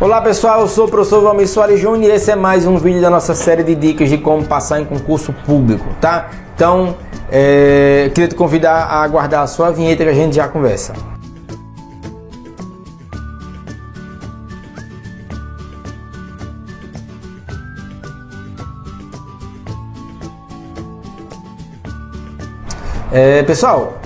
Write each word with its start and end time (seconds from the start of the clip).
Olá 0.00 0.20
pessoal, 0.22 0.60
eu 0.60 0.68
sou 0.68 0.86
o 0.86 0.88
professor 0.88 1.20
Valmir 1.20 1.48
Soares 1.48 1.80
Júnior 1.80 2.12
e 2.12 2.14
esse 2.14 2.30
é 2.30 2.36
mais 2.36 2.64
um 2.64 2.78
vídeo 2.78 3.00
da 3.00 3.10
nossa 3.10 3.34
série 3.34 3.64
de 3.64 3.74
dicas 3.74 4.08
de 4.08 4.16
como 4.16 4.44
passar 4.44 4.80
em 4.80 4.84
concurso 4.84 5.32
público, 5.44 5.84
tá? 6.00 6.30
Então, 6.54 6.94
é, 7.28 8.08
queria 8.14 8.28
te 8.28 8.36
convidar 8.36 8.84
a 8.84 9.02
aguardar 9.02 9.42
a 9.42 9.48
sua 9.48 9.72
vinheta 9.72 10.04
que 10.04 10.10
a 10.10 10.14
gente 10.14 10.36
já 10.36 10.46
conversa. 10.46 10.92
É, 23.10 23.42
pessoal, 23.42 23.98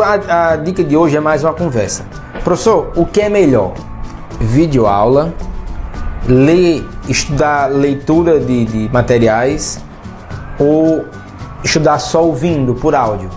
a, 0.00 0.52
a 0.52 0.56
dica 0.58 0.84
de 0.84 0.96
hoje 0.96 1.16
é 1.16 1.20
mais 1.20 1.42
uma 1.42 1.52
conversa. 1.52 2.04
Professor, 2.44 2.92
o 2.94 3.04
que 3.04 3.20
é 3.20 3.28
melhor? 3.28 3.72
Vídeo 4.40 4.86
aula, 4.86 5.34
ler, 6.26 6.86
estudar 7.08 7.70
leitura 7.70 8.38
de, 8.40 8.64
de 8.64 8.92
materiais 8.92 9.82
ou 10.58 11.04
estudar 11.62 11.98
só 11.98 12.24
ouvindo 12.24 12.74
por 12.74 12.94
áudio? 12.94 13.30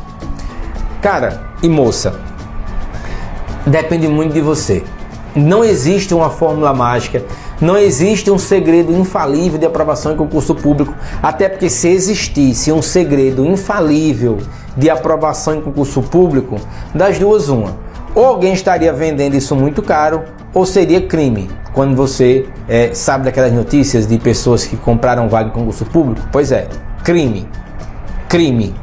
Cara 1.01 1.47
e 1.61 1.69
moça, 1.69 2.19
depende 3.65 4.07
muito 4.07 4.33
de 4.33 4.41
você. 4.41 4.83
Não 5.35 5.63
existe 5.63 6.13
uma 6.13 6.29
fórmula 6.29 6.73
mágica, 6.73 7.23
não 7.61 7.77
existe 7.77 8.31
um 8.31 8.37
segredo 8.37 8.91
infalível 8.91 9.59
de 9.59 9.65
aprovação 9.65 10.13
em 10.13 10.15
concurso 10.15 10.55
público, 10.55 10.93
até 11.21 11.49
porque 11.49 11.69
se 11.69 11.87
existisse 11.87 12.71
um 12.71 12.81
segredo 12.81 13.45
infalível 13.45 14.37
de 14.75 14.89
aprovação 14.89 15.55
em 15.55 15.61
concurso 15.61 16.01
público, 16.01 16.57
das 16.93 17.17
duas 17.17 17.49
uma. 17.49 17.86
Ou 18.17 18.25
alguém 18.25 18.51
estaria 18.51 18.91
vendendo 18.91 19.35
isso 19.35 19.55
muito 19.55 19.83
caro, 19.83 20.23
ou 20.51 20.65
seria 20.65 20.99
crime. 20.99 21.51
Quando 21.71 21.95
você 21.95 22.47
é, 22.67 22.91
sabe 22.91 23.25
daquelas 23.25 23.53
notícias 23.53 24.07
de 24.07 24.17
pessoas 24.17 24.65
que 24.65 24.75
compraram 24.75 25.29
vaga 25.29 25.49
em 25.49 25.51
concurso 25.51 25.85
público, 25.85 26.27
pois 26.31 26.51
é, 26.51 26.67
crime, 27.03 27.47
crime. 28.27 28.73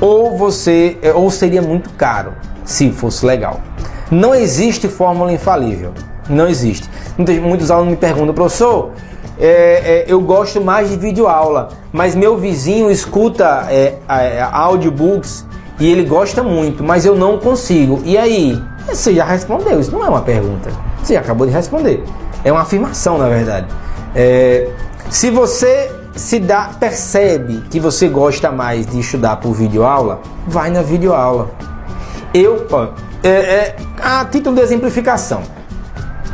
Ou 0.00 0.38
você, 0.38 0.96
é, 1.02 1.12
ou 1.12 1.28
seria 1.32 1.60
muito 1.60 1.90
caro, 1.94 2.32
se 2.64 2.92
fosse 2.92 3.26
legal. 3.26 3.60
Não 4.08 4.32
existe 4.32 4.86
fórmula 4.86 5.32
infalível, 5.32 5.92
não 6.28 6.46
existe. 6.46 6.88
Muitos, 7.18 7.38
muitos 7.40 7.70
alunos 7.72 7.90
me 7.90 7.96
perguntam, 7.96 8.32
professor, 8.32 8.92
é, 9.36 9.48
é, 9.48 10.04
eu 10.06 10.20
gosto 10.20 10.60
mais 10.60 10.90
de 10.90 10.96
vídeo 10.96 11.26
aula, 11.26 11.70
mas 11.92 12.14
meu 12.14 12.38
vizinho 12.38 12.88
escuta 12.88 13.66
é, 13.68 13.96
audiobooks 14.52 15.49
e 15.80 15.90
ele 15.90 16.04
gosta 16.04 16.42
muito, 16.42 16.84
mas 16.84 17.06
eu 17.06 17.16
não 17.16 17.38
consigo. 17.38 18.02
E 18.04 18.16
aí? 18.18 18.62
Você 18.86 19.14
já 19.14 19.24
respondeu, 19.24 19.80
isso 19.80 19.90
não 19.90 20.04
é 20.04 20.08
uma 20.08 20.20
pergunta. 20.20 20.70
Você 21.02 21.16
acabou 21.16 21.46
de 21.46 21.52
responder. 21.52 22.04
É 22.44 22.52
uma 22.52 22.60
afirmação, 22.60 23.16
na 23.16 23.28
verdade. 23.28 23.66
É, 24.14 24.68
se 25.08 25.30
você 25.30 25.90
se 26.14 26.38
dá, 26.38 26.70
percebe 26.78 27.62
que 27.70 27.80
você 27.80 28.08
gosta 28.08 28.50
mais 28.52 28.86
de 28.86 29.00
estudar 29.00 29.36
por 29.36 29.54
videoaula, 29.54 30.20
vai 30.46 30.70
na 30.70 30.82
videoaula. 30.82 31.50
Eu, 32.34 32.66
ó, 32.70 32.88
é, 33.22 33.28
é, 33.28 33.76
a 34.02 34.24
título 34.24 34.56
de 34.56 34.62
exemplificação, 34.62 35.42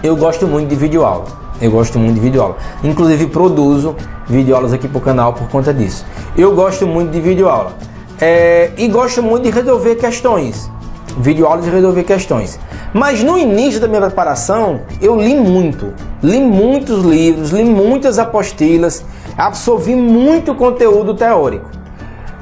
eu 0.02 0.16
gosto 0.16 0.46
muito 0.46 0.68
de 0.68 0.76
videoaula. 0.76 1.24
Eu 1.60 1.70
gosto 1.70 1.98
muito 1.98 2.14
de 2.14 2.20
videoaula. 2.20 2.56
Inclusive 2.84 3.28
produzo 3.28 3.96
videoaulas 4.28 4.72
aqui 4.72 4.88
pro 4.88 5.00
canal 5.00 5.32
por 5.32 5.48
conta 5.48 5.72
disso. 5.72 6.04
Eu 6.36 6.54
gosto 6.54 6.86
muito 6.86 7.10
de 7.10 7.20
videoaula. 7.20 7.72
É, 8.20 8.70
e 8.76 8.88
gosto 8.88 9.22
muito 9.22 9.44
de 9.44 9.50
resolver 9.50 9.96
questões. 9.96 10.70
Videoaulas 11.18 11.64
de 11.64 11.70
resolver 11.70 12.02
questões. 12.04 12.58
Mas 12.92 13.22
no 13.22 13.36
início 13.38 13.80
da 13.80 13.88
minha 13.88 14.00
preparação, 14.00 14.80
eu 15.00 15.16
li 15.20 15.34
muito. 15.34 15.92
Li 16.22 16.40
muitos 16.40 17.04
livros, 17.04 17.50
li 17.50 17.64
muitas 17.64 18.18
apostilas, 18.18 19.04
absorvi 19.36 19.94
muito 19.94 20.54
conteúdo 20.54 21.14
teórico. 21.14 21.70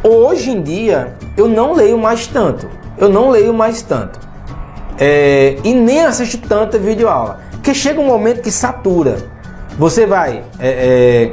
Hoje 0.02 0.50
em 0.50 0.62
dia, 0.62 1.14
eu 1.36 1.48
não 1.48 1.72
leio 1.72 1.98
mais 1.98 2.26
tanto. 2.26 2.68
Eu 2.96 3.08
não 3.08 3.30
leio 3.30 3.52
mais 3.52 3.82
tanto. 3.82 4.20
É, 4.98 5.56
e 5.64 5.74
nem 5.74 6.04
assisto 6.04 6.38
tanta 6.38 6.78
videoaula. 6.78 7.40
Porque 7.52 7.74
chega 7.74 8.00
um 8.00 8.06
momento 8.06 8.42
que 8.42 8.50
satura. 8.50 9.16
Você 9.78 10.06
vai. 10.06 10.44
É, 10.60 11.32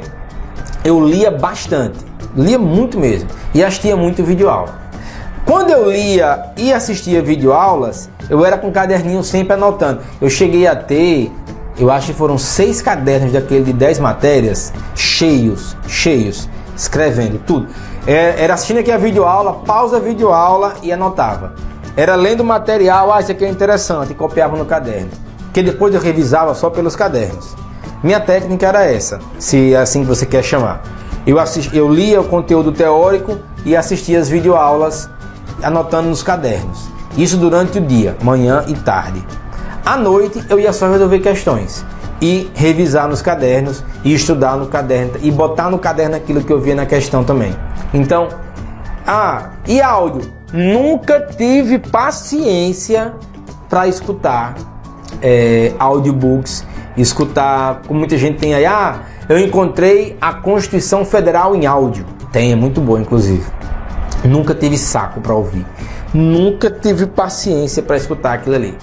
eu 0.84 1.06
lia 1.06 1.30
bastante, 1.30 1.98
lia 2.36 2.58
muito 2.58 2.98
mesmo, 2.98 3.28
e 3.54 3.62
assistia 3.62 3.96
muito 3.96 4.22
videoaula. 4.24 4.80
Quando 5.44 5.70
eu 5.70 5.90
lia 5.90 6.52
e 6.56 6.72
assistia 6.72 7.20
videoaulas, 7.20 8.08
eu 8.30 8.44
era 8.44 8.56
com 8.56 8.68
um 8.68 8.72
caderninho 8.72 9.22
sempre 9.24 9.54
anotando. 9.54 10.00
Eu 10.20 10.30
cheguei 10.30 10.66
a 10.66 10.76
ter, 10.76 11.32
eu 11.78 11.90
acho 11.90 12.08
que 12.08 12.12
foram 12.12 12.38
seis 12.38 12.80
cadernos 12.80 13.32
daquele 13.32 13.64
de 13.64 13.72
dez 13.72 13.98
matérias, 13.98 14.72
cheios, 14.94 15.76
cheios, 15.88 16.48
escrevendo 16.76 17.40
tudo. 17.44 17.66
É, 18.06 18.42
era 18.42 18.54
assistindo 18.54 18.78
aqui 18.78 18.92
a 18.92 18.98
videoaula, 18.98 19.54
pausa 19.66 19.96
a 19.96 20.00
videoaula 20.00 20.74
e 20.82 20.92
anotava. 20.92 21.54
Era 21.96 22.14
lendo 22.14 22.44
material, 22.44 23.12
ah, 23.12 23.20
isso 23.20 23.32
aqui 23.32 23.44
é 23.44 23.48
interessante, 23.48 24.12
e 24.12 24.14
copiava 24.14 24.56
no 24.56 24.64
caderno 24.64 25.10
que 25.52 25.62
depois 25.62 25.94
eu 25.94 26.00
revisava 26.00 26.54
só 26.54 26.70
pelos 26.70 26.96
cadernos. 26.96 27.54
Minha 28.02 28.18
técnica 28.18 28.66
era 28.66 28.84
essa, 28.84 29.20
se 29.38 29.74
é 29.74 29.76
assim 29.76 30.00
que 30.00 30.08
você 30.08 30.26
quer 30.26 30.42
chamar. 30.42 30.82
Eu, 31.26 31.38
assisti, 31.38 31.76
eu 31.76 31.92
lia 31.92 32.20
o 32.20 32.24
conteúdo 32.24 32.72
teórico 32.72 33.38
e 33.64 33.76
assistia 33.76 34.18
as 34.18 34.28
videoaulas 34.28 35.08
anotando 35.62 36.08
nos 36.08 36.22
cadernos. 36.22 36.90
Isso 37.16 37.36
durante 37.36 37.78
o 37.78 37.80
dia, 37.80 38.16
manhã 38.22 38.64
e 38.66 38.74
tarde. 38.74 39.24
À 39.84 39.96
noite 39.96 40.42
eu 40.48 40.58
ia 40.58 40.72
só 40.72 40.90
resolver 40.90 41.20
questões 41.20 41.84
e 42.20 42.50
revisar 42.54 43.08
nos 43.08 43.20
cadernos 43.20 43.82
e 44.04 44.14
estudar 44.14 44.56
no 44.56 44.66
caderno 44.66 45.14
e 45.22 45.30
botar 45.30 45.70
no 45.70 45.78
caderno 45.78 46.16
aquilo 46.16 46.42
que 46.42 46.52
eu 46.52 46.60
via 46.60 46.74
na 46.74 46.86
questão 46.86 47.24
também. 47.24 47.54
Então, 47.92 48.28
ah, 49.06 49.50
e 49.66 49.80
áudio? 49.80 50.32
Nunca 50.52 51.20
tive 51.20 51.78
paciência 51.78 53.14
para 53.68 53.88
escutar 53.88 54.54
é, 55.20 55.72
audiobooks, 55.78 56.64
escutar, 56.96 57.82
como 57.86 58.00
muita 58.00 58.16
gente 58.16 58.38
tem 58.38 58.54
aí, 58.54 58.66
ah, 58.66 59.00
eu 59.28 59.38
encontrei 59.38 60.16
a 60.20 60.32
Constituição 60.34 61.04
Federal 61.04 61.54
em 61.54 61.66
áudio. 61.66 62.04
Tem, 62.30 62.52
é 62.52 62.56
muito 62.56 62.80
boa, 62.80 63.00
inclusive. 63.00 63.44
Nunca 64.24 64.54
tive 64.54 64.78
saco 64.78 65.20
para 65.20 65.34
ouvir. 65.34 65.66
Nunca 66.12 66.70
tive 66.70 67.06
paciência 67.06 67.82
para 67.82 67.96
escutar 67.96 68.34
aquilo 68.34 68.54
ali. 68.54 68.76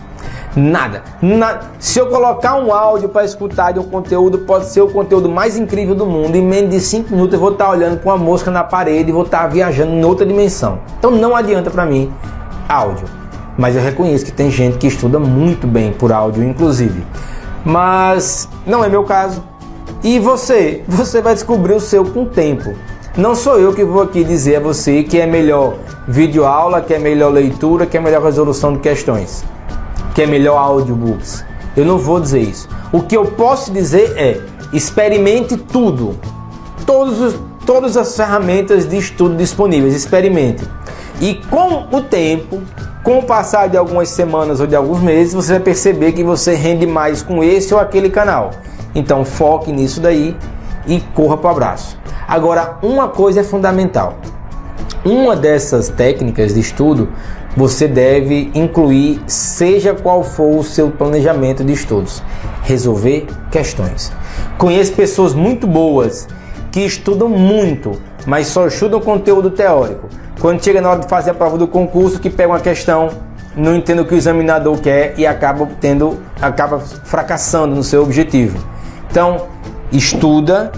Nada. 0.56 1.03
Na... 1.22 1.59
Se 1.80 2.00
eu 2.00 2.08
colocar 2.08 2.56
um 2.56 2.74
áudio 2.74 3.09
para 3.09 3.24
escutar 3.24 3.72
de 3.72 3.80
um 3.80 3.84
conteúdo, 3.84 4.40
pode 4.40 4.66
ser 4.66 4.81
o 4.81 4.90
conteúdo 4.90 5.30
mais 5.30 5.56
incrível 5.56 5.94
do 5.94 6.06
mundo. 6.06 6.36
Em 6.36 6.42
menos 6.42 6.72
de 6.72 6.80
5 6.80 7.12
minutos 7.12 7.34
eu 7.34 7.40
vou 7.40 7.52
estar 7.52 7.66
tá 7.66 7.72
olhando 7.72 8.00
com 8.00 8.09
uma 8.09 8.18
mosca 8.18 8.50
na 8.50 8.64
parede 8.64 9.09
e 9.09 9.14
vou 9.14 9.24
estar 9.24 9.42
tá 9.42 9.48
viajando 9.48 9.94
em 9.94 10.03
outra 10.03 10.25
dimensão. 10.25 10.80
Então 10.98 11.12
não 11.12 11.36
adianta 11.36 11.69
para 11.69 11.86
mim 11.86 12.12
áudio 12.68 13.19
mas 13.59 13.75
eu 13.75 13.81
reconheço 13.81 14.24
que 14.24 14.31
tem 14.31 14.50
gente 14.50 14.78
que 14.78 14.88
estuda 14.88 15.19
muito 15.19 15.68
bem 15.68 15.92
por 15.92 16.14
áudio, 16.14 16.42
inclusive. 16.46 17.06
Mas 17.66 18.47
não 18.66 18.84
é 18.84 18.90
meu 18.90 19.03
caso. 19.03 19.44
E 20.03 20.18
você? 20.20 20.84
Você 20.88 21.22
vai 21.22 21.34
descobrir 21.34 21.74
o 21.74 21.80
seu 21.80 22.06
com 22.06 22.24
o 22.24 22.25
tempo. 22.25 22.74
Não 23.18 23.36
sou 23.36 23.59
eu 23.59 23.74
que 23.74 23.84
vou 23.84 24.02
aqui 24.02 24.24
dizer 24.24 24.58
a 24.58 24.59
você 24.59 25.03
que 25.03 25.20
é 25.20 25.25
melhor 25.25 25.75
vídeo 26.08 26.46
aula, 26.46 26.81
que 26.81 26.94
é 26.94 27.00
melhor 27.00 27.34
leitura, 27.34 27.86
que 27.86 27.98
é 27.98 28.00
melhor 28.00 28.24
resolução 28.24 28.74
de 28.74 28.80
questões, 28.80 29.44
que 30.16 30.22
é 30.22 30.25
melhor 30.25 30.58
audiobooks. 30.58 31.44
Eu 31.75 31.86
não 31.86 31.98
vou 31.98 32.19
dizer 32.19 32.42
isso. 32.42 32.69
O 32.94 33.02
que 33.02 33.18
eu 33.18 33.25
posso 33.25 33.74
dizer 33.74 34.14
é: 34.16 34.42
experimente 34.72 35.58
tudo. 35.58 36.18
Todos 36.86 37.19
os, 37.19 37.36
todas 37.66 37.98
as 37.98 38.16
ferramentas 38.16 38.88
de 38.88 38.98
estudo 38.98 39.36
disponíveis, 39.36 39.94
experimente. 39.94 40.64
E 41.19 41.36
com 41.50 41.88
o 41.92 42.02
tempo, 42.02 42.62
com 43.09 43.18
o 43.18 43.24
passar 43.24 43.68
de 43.68 43.75
algumas 43.75 44.09
semanas 44.09 44.59
ou 44.59 44.68
de 44.68 44.75
alguns 44.75 45.01
meses, 45.01 45.34
você 45.34 45.54
vai 45.54 45.62
perceber 45.62 46.12
que 46.12 46.24
você 46.24 46.54
rende 46.54 46.86
mais 46.86 47.24
com 47.24 47.44
esse 47.44 47.74
ou 47.74 47.80
aquele 47.80 48.07
canal. 48.07 48.51
Então 48.94 49.25
foque 49.25 49.72
nisso 49.72 50.00
daí 50.00 50.38
e 50.86 51.00
corra 51.16 51.36
para 51.36 51.48
o 51.48 51.51
abraço. 51.54 51.98
Agora, 52.28 52.78
uma 52.84 53.07
coisa 53.07 53.39
é 53.39 53.44
fundamental. 53.44 54.13
Uma 55.04 55.36
dessas 55.36 55.89
técnicas 55.89 56.54
de 56.54 56.60
estudo 56.60 57.10
você 57.57 57.88
deve 57.88 58.51
incluir, 58.54 59.19
seja 59.25 59.95
qual 59.95 60.24
for 60.24 60.60
o 60.60 60.63
seu 60.63 60.92
planejamento 60.92 61.63
de 61.63 61.74
estudos, 61.74 62.22
resolver 62.62 63.25
questões. 63.50 64.12
Conheço 64.60 64.94
pessoas 64.94 65.34
muito 65.34 65.66
boas 65.66 66.28
que 66.72 66.81
estudam 66.81 67.28
muito, 67.28 68.00
mas 68.28 68.45
só 68.45 68.68
estudam 68.68 69.01
conteúdo 69.01 69.50
teórico 69.50 70.07
quando 70.39 70.63
chega 70.63 70.81
na 70.81 70.89
hora 70.89 71.00
de 71.00 71.07
fazer 71.07 71.31
a 71.31 71.33
prova 71.33 71.57
do 71.57 71.68
concurso, 71.68 72.19
que 72.19 72.30
pega 72.30 72.50
uma 72.50 72.59
questão, 72.59 73.09
não 73.56 73.75
entende 73.75 74.01
o 74.01 74.06
que 74.06 74.13
o 74.13 74.18
examinador 74.18 74.80
quer 74.80 75.13
e 75.18 75.27
acaba 75.27 75.68
tendo, 75.80 76.19
acaba 76.41 76.80
fracassando 76.80 77.75
no 77.75 77.83
seu 77.83 78.01
objetivo. 78.01 78.57
Então, 79.12 79.47
estuda, 79.91 80.71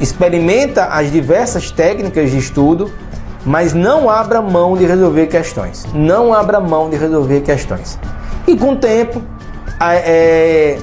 experimenta 0.00 0.86
as 0.86 1.10
diversas 1.10 1.70
técnicas 1.70 2.30
de 2.30 2.38
estudo, 2.38 2.90
mas 3.44 3.74
não 3.74 4.08
abra 4.08 4.40
mão 4.40 4.76
de 4.76 4.86
resolver 4.86 5.26
questões. 5.26 5.86
Não 5.94 6.32
abra 6.32 6.58
mão 6.58 6.88
de 6.88 6.96
resolver 6.96 7.40
questões. 7.42 7.98
E 8.46 8.56
com 8.56 8.72
o 8.72 8.76
tempo, 8.76 9.22
é, 9.80 10.78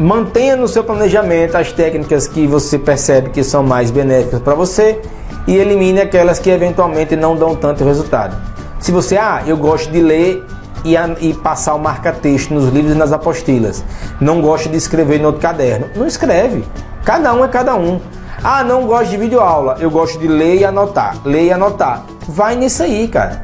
mantenha 0.00 0.56
no 0.56 0.66
seu 0.66 0.82
planejamento 0.82 1.56
as 1.56 1.72
técnicas 1.72 2.26
que 2.26 2.46
você 2.46 2.78
percebe 2.78 3.28
que 3.28 3.44
são 3.44 3.62
mais 3.62 3.90
benéficas 3.90 4.40
para 4.40 4.54
você 4.54 4.98
e 5.46 5.54
elimine 5.54 6.00
aquelas 6.00 6.38
que 6.38 6.48
eventualmente 6.48 7.14
não 7.14 7.36
dão 7.36 7.54
tanto 7.54 7.84
resultado. 7.84 8.34
Se 8.78 8.90
você, 8.90 9.18
ah, 9.18 9.42
eu 9.46 9.58
gosto 9.58 9.90
de 9.92 10.00
ler 10.00 10.42
e, 10.86 10.94
e 11.20 11.34
passar 11.34 11.74
o 11.74 11.78
marca-texto 11.78 12.54
nos 12.54 12.70
livros 12.70 12.94
e 12.94 12.98
nas 12.98 13.12
apostilas, 13.12 13.84
não 14.18 14.40
gosto 14.40 14.70
de 14.70 14.76
escrever 14.78 15.20
no 15.20 15.26
outro 15.26 15.42
caderno, 15.42 15.90
não 15.94 16.06
escreve. 16.06 16.64
Cada 17.04 17.34
um 17.34 17.44
é 17.44 17.48
cada 17.48 17.76
um. 17.76 18.00
Ah, 18.42 18.64
não 18.64 18.86
gosto 18.86 19.10
de 19.10 19.18
videoaula, 19.18 19.76
eu 19.80 19.90
gosto 19.90 20.18
de 20.18 20.26
ler 20.26 20.60
e 20.60 20.64
anotar. 20.64 21.14
Ler 21.26 21.44
e 21.44 21.52
anotar. 21.52 22.06
Vai 22.26 22.56
nisso 22.56 22.82
aí, 22.82 23.06
cara. 23.06 23.42